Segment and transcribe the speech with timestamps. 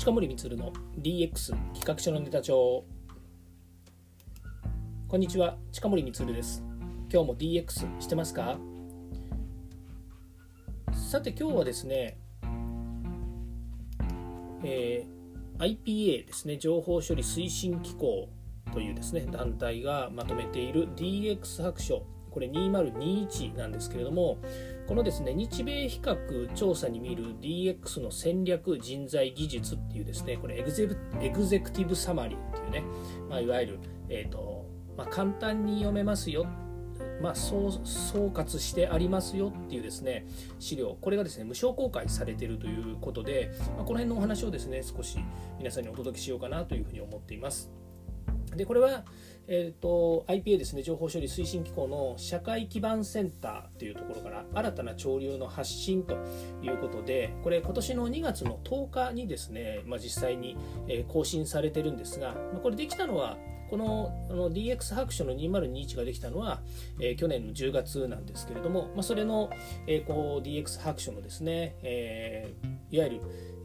[0.00, 2.86] 近森光の DX 企画書のネタ帳。
[5.06, 6.64] こんにちは近森光です。
[7.12, 8.56] 今日も DX してますか？
[10.94, 12.16] さて今日はですね、
[14.64, 18.30] えー、IPA ですね情報処理推進機構
[18.72, 22.06] というですね団体がまとめている DX 白書。
[22.30, 24.38] これ2021なんですけれども
[24.90, 30.88] このですね日米比較調査に見る DX の戦略人材技術っていうですねこれエグゼ
[31.20, 32.82] エグゼクティブサマリーっていうね、
[33.28, 34.66] まあ、いわゆる、えーと
[34.98, 36.44] まあ、簡単に読めますよ
[37.22, 40.26] まあ、総括してありますよっていうですね
[40.58, 45.18] 資料これがですね無償公開されているということで、まあ、この辺のお話をですね少し
[45.58, 47.70] 皆さんにお届けしようかなというふうに思っています。
[48.56, 49.04] でこれは、
[49.48, 56.16] えーと、IPA ですね情報処理推進機構の社会基盤センターというところから新たな潮流の発信と
[56.62, 60.56] いうことでこれ今年の2月の10日にですね、まあ、実際に、
[61.08, 63.36] 更新されてるんですが、これできたのは
[63.70, 66.60] このあの DX 白書の2021ができたのは、
[67.00, 69.48] えー、去年の10月なんですけれども、まあ、それの、
[69.86, 73.20] えー、こう DX 白書のですね、えー、いわゆる、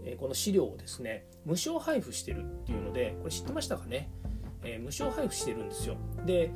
[0.05, 4.11] えこの資料をですね無償配布してるっていうのでこれ知ってましたかね？
[4.65, 5.95] えー、無償配布してるんですよ。
[6.25, 6.51] で、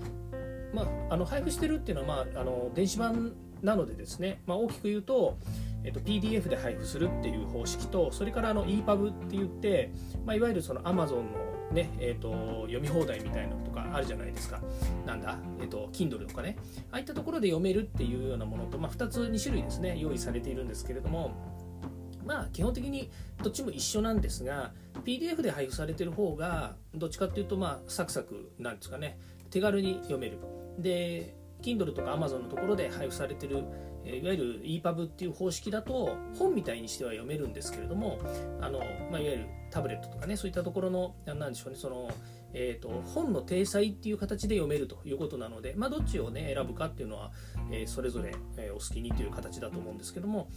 [0.73, 5.37] まあ、あの配布してるっていうのは、まあ、あの電子版なのでですね、まあ、大きく言うと,、
[5.83, 9.91] えーと、PDF で配布するっていう方式とそれからあの EPUB って言って、
[10.25, 14.59] まあ、いわゆるその Amazon のねえーと、読み放題みたいなのとかあるじゃないですか。
[15.05, 16.57] なんだ、えっ、ー、と、Kindle とかね。
[16.91, 21.31] ああいったところで読めるっていうようなものと、まあ、2つ、2種類ですね、用意されているんですけれども、
[22.29, 23.09] まあ基本的に
[23.41, 24.71] どっちも一緒なんですが
[25.03, 29.17] PDF で配布されてる方がどっちかっていうとまあサクサクなんですかね。
[29.49, 30.37] 手軽に読める。
[30.77, 33.63] で Kindle とか Amazon のところで配布されてる
[34.05, 38.19] いわゆる EPUB っていう方式だと本みたいにしては読めるんですけれども
[38.61, 38.79] あの、
[39.11, 42.09] まあ、いわゆるタブレットとかねそういったところの何でしょうねその
[42.53, 47.31] えーと、本の体裁っていう形で読めるということなので、まあ、どっちを、ね、選ぶかっていうのは、
[47.71, 50.49] えー、それぞれ、えー、お好きにという形だと思うんですけども、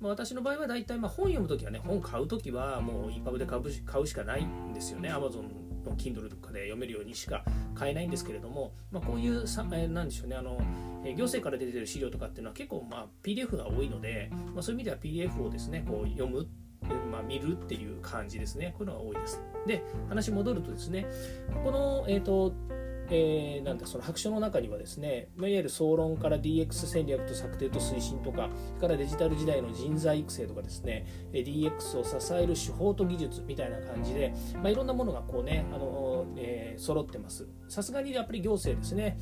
[0.00, 5.10] まあ、私の場合は大体まあ本読むときはね本買うときはもう EPUB で買う買うしかないんですよね。
[5.10, 5.42] Amazon
[5.84, 7.44] の Kindle とかで読めるようにしか
[7.74, 10.58] 買えないんですけれども、まあ、こういうさ、えー、なんでしょうねあの
[11.04, 16.46] え行政から出てる資料とかっていうのは結構まあ PDF が多いので、まあ、そういう意味では PDF をですねこう読む
[17.10, 18.74] まあ、見るっていう感じですね。
[18.78, 19.42] こういうのが多いです。
[19.66, 21.06] で、話戻るとですね、
[21.64, 22.54] この、えっ、ー、と、
[23.12, 37.48] えー、なんだその白書の中にはですね、いわゆる総論から DX 戦略と策定と推進とか、それからデジタル時代の人材育成とかですね、DX を支える手法と技術みたいな感じで、まあ、いろんなものがこうね、あのえー、揃ってます。
[37.68, 39.18] さすがにやっぱり行政ですね、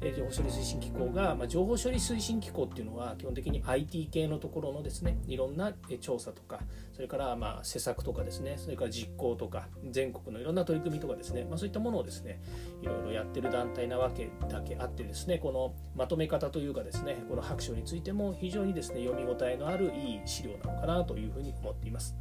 [0.00, 6.60] 情報処理推進機構が、まあ、情報処理推進機構っていうのは基本的に IT 系のところのですねいろんな調査とか
[6.92, 12.40] それからまあ施策とかですねそれから実行とか全国のいろんな取り組みとかですね、まあ、そういったものをですね
[12.82, 22.16] いろいろやってる団体なわけだけあってですねこのまとめ方というかですねこの白書についても非常にですね読み応えのあるいい資料なのかなというふうに思っています。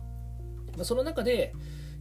[0.75, 1.53] まあ、その中で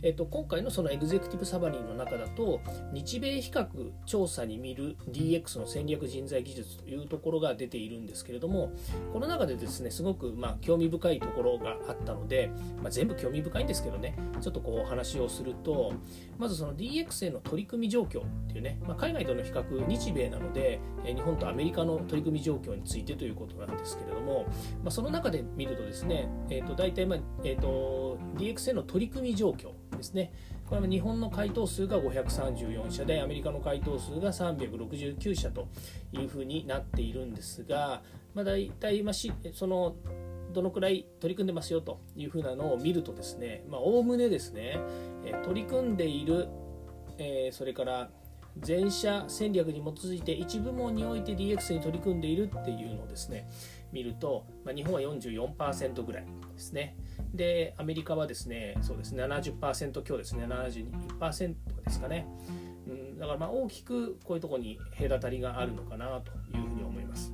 [0.03, 2.61] えっと、今回のそのエグゼクティブサバリーの中だと
[2.93, 3.67] 日米比較
[4.05, 8.73] 調査に見る DX の戦略人材技術というところが出ているんですけれども
[9.13, 12.51] この中でですねすごくまあ興味深いところがあったので、
[12.83, 15.95] まあ、全部興味深いんですけどねちょっとこう話をすると
[16.39, 24.45] まずその DX への取り組み状況っていうね、まあ、海外との比較日米なので日本とアメリカの取り組み状況についてということなんですけれども、
[24.83, 30.33] まあ、その中で見るとですね、えー、と大体、まあえー、と DX への取り組み状況ですね。
[30.69, 35.69] これは日本の回答数が534社でアメリカの回答数が369社と
[36.13, 38.03] いうふうになっているんですが、
[38.35, 39.95] まあ、大体、ま、しその
[40.53, 44.79] どのくらい取り組んでますよというふうなのを見るとですねおおむねですね、
[45.45, 46.49] 取り組んでいる、
[47.19, 48.11] えー、それから
[48.61, 53.49] 全社戦略に基づいて一部門において DX に取り組んでいるっていうのをですね
[53.93, 56.97] 見ると、まあ、日本は44%ぐらいですね。
[57.35, 62.27] で、アメリカはですね、そうですね、70%強ですね、72%ですかね。
[62.87, 67.33] うん、だからまあ大きくこういうとこに隔たりがあるのかなというふうに思います。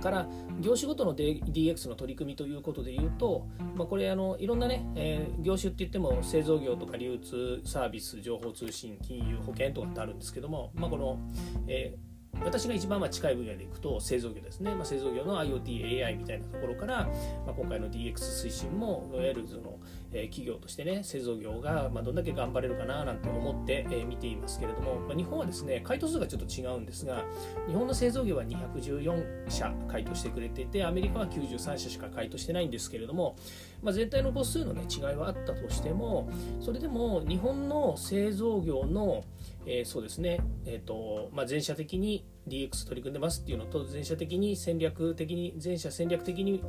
[0.00, 0.28] から
[0.60, 3.46] 業種ごとの DX の取り組みということで言うと、
[3.76, 11.18] まあ、これあのいろんなね、えー、業種って言っても製造業とか流通サービス情報通信金融保険とかってあるんですけども、まあ、この、
[11.66, 17.08] えー私が一番ま近い分野でいくと製造業ですね、まあ、製造業の IoT、AI みたいなところから、
[17.46, 19.78] まあ、今回の DX 推進もいわゆるその、
[20.12, 27.24] え企業としてね製造業が、まどんだけ頑張れるかななんて思って、え見ていますけれども、ま日本はですね回答数がちょっと違うんですが
[27.66, 33.36] 日本の製造業は214社回答してくれていてアメリカは93社しか回答してないんですけれども、
[33.82, 36.30] ま、全体の母数の、ね、違いはあったとしても
[36.60, 39.24] それでも日本の製造業の、
[39.66, 46.62] え、そうですね、えーとま、全社的に DX 取り組んでますっていうのと全社的に戦略的に全社戦略的に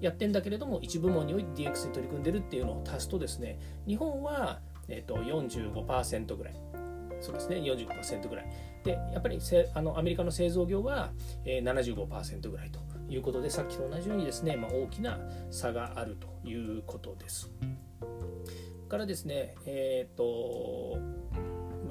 [0.00, 6.54] やってんだけれども一部門において DX に取り組んでるっていうのを足すとですね日本は、えーと、45%ぐらい
[7.20, 8.46] そうですね45%ぐらい
[8.82, 11.12] でやっぱりせあのアメリカの製造業は、
[11.44, 15.18] えー、75%ぐらいということでさっきと同じようにですね、まあ、大きな
[15.50, 17.50] 差があるということです。
[18.88, 20.98] からですねえっ、ー、と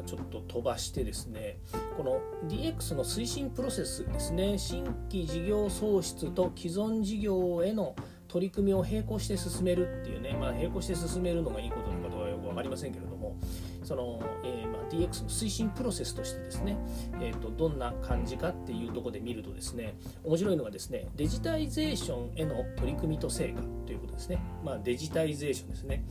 [0.06, 1.60] ちょっと飛ばしてですね
[1.98, 7.96] この DX の推進プロセスですね新規事業創出と既存事業への
[8.28, 13.38] 取り組みを並行して進めるっていうね、まあ、並行して進めるのがいいことなのかどうかよく分かりませんけれども
[13.84, 16.78] その、えー、まあ、DX の推進プロセスとしてですね、
[17.19, 26.06] えーと、どんな感じかっていうところで見るとですね面白いのがですねデジタイゼーションへの取り組みと成果ということですね、まあ、デジタイゼーションですね。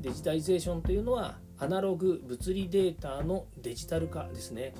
[0.00, 4.74] デジタイゼーションというのはアナログ物理データのデジタル化ですね。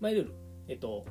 [0.00, 0.34] まあ、いわゆる、
[0.68, 1.04] えっと、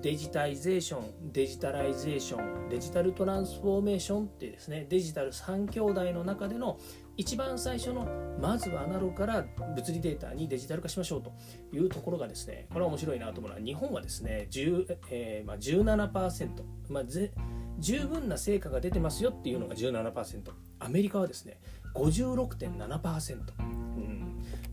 [0.00, 6.78] デジタイゼーション、デジタライゼーション、デジタルトランスフォーメーションってですね、デジタル3兄弟の中での
[7.16, 8.08] 一番最初の
[8.40, 9.44] まずはアナログから
[9.76, 11.32] 物理データにデジタル化しましょうと
[11.72, 16.48] いうところがですねこれは面白いなと思うのは日本はですね10、えーまあ、17%、
[16.88, 17.32] まあ、ぜ
[17.78, 21.60] 十分な成果が出てますよっていうのが17%アメリカはですね
[21.94, 23.81] 56.7%。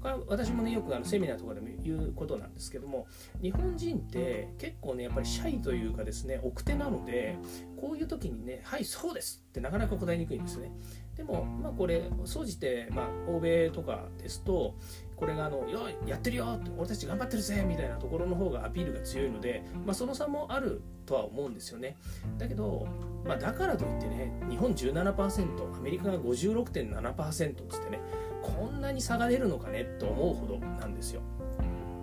[0.01, 3.07] これは私もねよくあのセミナーとかでも言うことなんですけども
[3.41, 7.37] 日本人って結構ねやっぱりシャイというかですね奥手なので
[7.79, 10.71] こういう時にね「はいそうです」ってなかなか答えにくいんですね
[11.17, 14.75] でもまあこれ総じてまあ欧米とかですと
[15.17, 21.97] これがあの「よやってるよ!」って「俺たち頑張ってるぜ!」みたいなところの方がアピールが強いので、まあ、その差もあるとは思うんですよね
[22.37, 22.87] だけど、
[23.25, 27.99] まあ、だからといってね日本17%アメリカが56.7%つってね
[28.41, 31.21] こんなに差が出るのかねと思うほどなんですよ。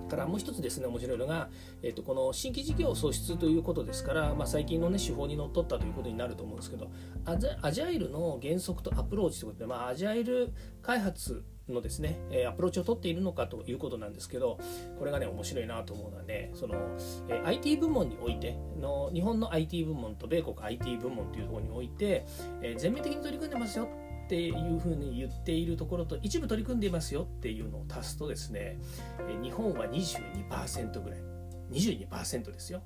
[0.06, 1.49] からもう一つですね面白いのが、
[1.83, 6.91] えー、とこの新規事業創出ということですから、まあ、最近の、ね、手法にのっとったということになると思うんですけど
[7.25, 10.53] アジャイルの原則とアプローチということで、まあ、アジャイル
[10.83, 12.17] 開発のですね、
[12.49, 14.61] アプローチを取っているのかということなんですけど、
[15.00, 16.77] これがね、面白いなと思うのはね、その、
[17.44, 22.25] IT 部門においての、日本の IT 部門と米国 IT 部門というところにおいて、
[22.77, 23.89] 全面的に取り組んでますよ
[24.26, 28.76] っていうふうに言っているところと一部取り組んでいますよっていうのを足すとですね
[29.40, 31.20] 日本は22%ぐらい。
[31.70, 32.82] 22%ですよ。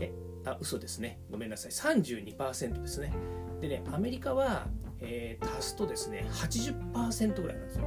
[0.00, 0.12] え
[0.44, 1.18] あ嘘ですね。
[1.30, 1.72] ごめんなさい。
[1.72, 3.12] 32%ですね。
[3.60, 4.68] でねアメリカは、
[5.00, 7.82] えー、足すとですね80%ぐらいなんですよ、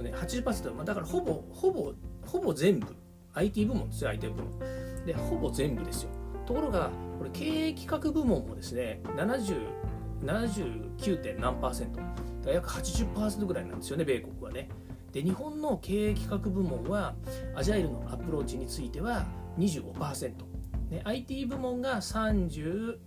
[0.00, 1.92] ね、80%、ま、だからほぼほぼ
[2.26, 2.96] ほぼ全部。
[3.34, 4.58] IT 部門ですよ IT 部門。
[5.06, 6.10] でほぼ全部ですよ。
[6.46, 9.83] ところがこれ経営企画部門もですね70
[10.24, 11.38] 79.
[11.38, 12.00] 何パーセント。
[12.50, 14.68] 約80%ぐらいなんですよね米国はね。
[15.12, 17.14] で日本の経営企画部門は
[17.54, 19.24] アジャイルのアプローチについては
[19.58, 20.32] 25%、
[20.90, 22.98] ね、IT 部門が30、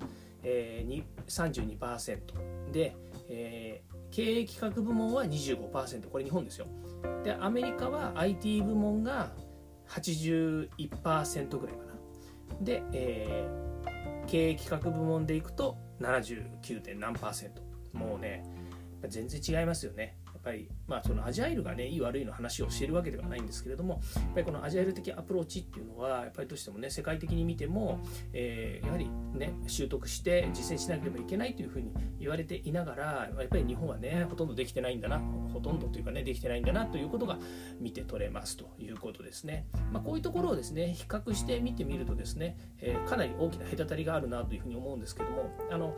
[0.44, 2.96] えー、32%で、
[3.28, 6.68] えー、経営企画部門は25%これ日本ですよ。
[7.24, 9.34] でアメリカは IT 部門が
[9.90, 11.94] 81%ぐらいかな。
[12.62, 16.96] で、えー、経営企画部門でいくと 79.
[16.96, 17.62] 何パーセント
[17.94, 18.44] もうね
[19.08, 20.18] 全然違いますよね
[20.48, 28.00] ぱり、まあ、そのアジャイルがねいい悪いの話をしているわけではないんですけれどもやっぱりこのアジャイル的アプローチっていうのはやっぱりどうしてもね世界的に見ても、
[28.32, 35.20] えー、やはりね習得して実践しなければいけないというふうに言われていながらやっぱり日本はねほとんどできてないんだな
[35.54, 37.38] ほとんどというかねできてないんだなということが
[37.80, 45.96] 見て取れますということですね、まあ、こういうところをですね比較して見てみるとですね、えー、かなり大きな隔たりがあるなというふうに思うんですけどもあの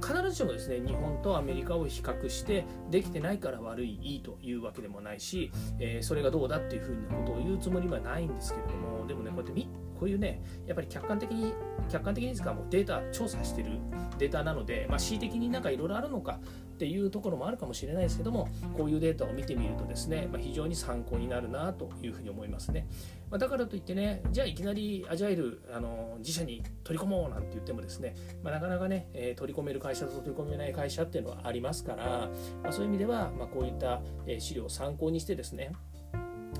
[0.00, 11.52] 必ずしもですね日本とアメリカを比較してできてないから悪いいいというわけでもないし、えー、それがどうだっていうふうなことを言うつもりはないんですけれどもでもねこうやってみこういうねやっぱり客観的に
[11.90, 13.72] 客観的にですかもうデータ調査してる
[14.18, 18.48] データなので、まあ、恣意的になんかいろいろあるのかっていうところもあるかもしれないですけども
[18.78, 22.86] こういうデータを見てみるとですね、まあ、非常に参考になるなというふうに思いますね、
[23.30, 32.30] まあ、だからといってねじゃあいきなりアジャイルあの自社に取り込もうなんて言ってもですね、ま、なかなかね、え、取り込める会社と取り込めない会社っていうのはありますから、
[32.62, 34.00] ま、そういう意味では、まこういった
[34.38, 35.72] 資料を参考にしてですね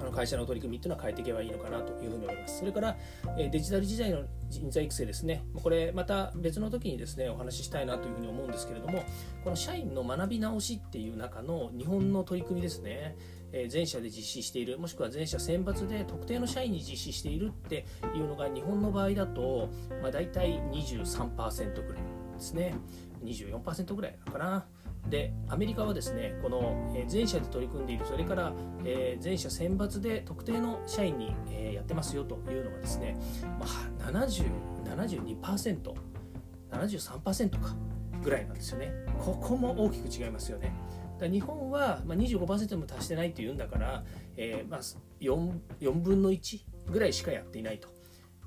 [0.00, 2.58] あの会社の取り組みっていうのは変えていけばいいのかなというふうに思います。
[2.58, 2.96] それから、
[3.38, 5.44] えデジタル時代の人材育成ですね。
[5.54, 9.04] これまた別の時にですね、お話ししたいなというふうに思うんですけれども、
[9.44, 13.16] この社員の学び直しっていう中の日本の取り組みですね。
[13.52, 22.02] え全社で実施しているもしくは全社選抜で特定の社員に実施しているっていうのが日本の場合だと、まあ、大体23%ぐらい
[22.34, 22.74] ですね
[23.24, 24.66] 24%ぐらいかな
[25.08, 28.52] でアメリカはですねこの全社で取り組んでいるそれから
[29.18, 31.34] 全社選抜で特定の社員に
[31.74, 33.16] やってますよというのがですね、
[33.58, 33.66] ま、
[34.06, 34.44] 70
[34.84, 35.94] 72%
[36.70, 37.74] 73%か
[38.22, 38.92] ぐらいなんですよね。
[39.18, 40.72] ここも大きく違いますよね。
[41.18, 44.04] だ日本は、25%も達してないっていうんだから、
[44.36, 44.80] えーまあ
[45.20, 47.88] 4、4, 分の1ぐらいしかやっていないと。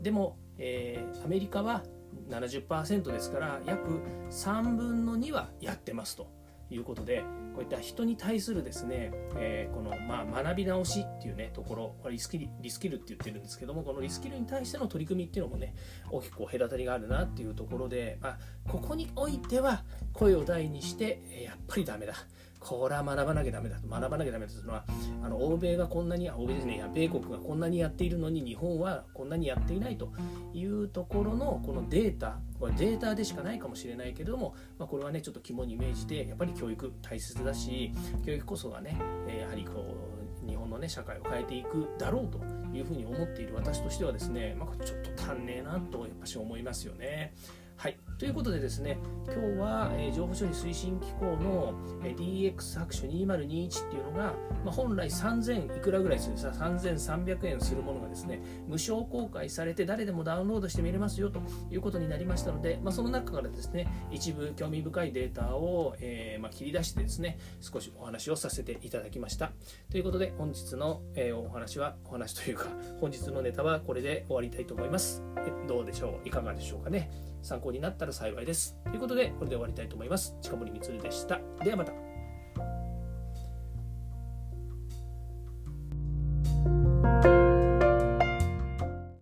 [0.01, 1.83] でも、えー、アメリカは
[2.29, 6.31] 70%ですから約3分の2はやってますと。
[6.71, 15.75] いうことでこういった人に対するですね、えー、この、まあ、学び直しっていうねところこれリスキルリスキルって言ってるんですけどもこのリスキルに対しての取り組みっていうのもね
[16.09, 22.15] 大きく隔たりがあるなっていうところで、まあ、ここにおいては声を大にしてやっぱりダメだ。
[22.63, 23.77] これは学ばなきゃダメだ。
[23.77, 24.85] と学ばなきゃダメだというのは
[25.21, 30.13] あの欧米がこんなに欧米ですね米国がこんなにやっているのに日本はこんなにやっていないと
[30.53, 37.91] いうところのこのデータこれデータでしかないかもしれないけれども、まあ、これはねちょっと肝に銘じてやっぱり教育大切だし
[38.25, 38.97] 教育こそがね
[39.37, 39.97] やはりこ
[40.41, 42.39] う日本のね社会を変えていくだろうと
[42.73, 47.33] いうふうに思っている私としてはですね、まあ、ちょっと足んねえなとやっぱし思いますよね。
[47.75, 69.51] はい、ということでですね今日は、えー、情報処理推進機構の、えー、DX 白書2021っていうのが、まあ、本来3000いくらぐらいするさ3300円するものがですね無償公開されて誰でもダウンロードして見れますよということになりましたので、まあ、その中からですね一部興味深いデータを、えー、まあ、切り出してですね少しお話をさせていただきました。
[69.91, 72.67] ということで本日の、えお話はお話というか
[73.01, 75.21] 本日のネタはこれで終わりたいと思います。
[75.67, 76.27] どうでしょう？
[76.27, 77.09] いかがでしょうかね？
[77.43, 78.75] 参考になったら幸いです。
[78.85, 80.35] ということで、これで終わりたいと思います。
[80.41, 81.39] 近森光でした。
[81.63, 82.12] ではまた。